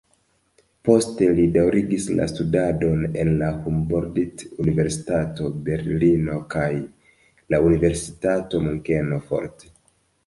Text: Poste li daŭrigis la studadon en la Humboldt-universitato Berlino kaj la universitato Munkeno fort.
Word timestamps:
Poste 0.87 1.25
li 1.39 1.43
daŭrigis 1.57 2.07
la 2.19 2.25
studadon 2.31 3.03
en 3.23 3.29
la 3.43 3.51
Humboldt-universitato 3.65 5.51
Berlino 5.69 6.41
kaj 6.57 6.67
la 7.55 7.61
universitato 7.71 8.65
Munkeno 8.69 9.25
fort. 9.31 9.69